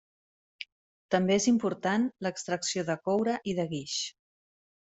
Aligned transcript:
També 1.15 1.35
és 1.41 1.45
important 1.51 2.09
l'extracció 2.27 2.87
de 2.89 2.99
coure 3.09 3.39
i 3.53 3.57
de 3.61 3.69
guix. 3.77 4.03